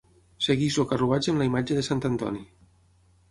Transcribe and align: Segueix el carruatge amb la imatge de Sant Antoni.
Segueix 0.45 0.77
el 0.83 0.87
carruatge 0.93 1.31
amb 1.35 1.43
la 1.43 1.47
imatge 1.49 1.77
de 1.79 1.83
Sant 1.89 2.01
Antoni. 2.11 2.41